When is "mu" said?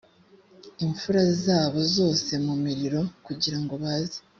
2.45-2.53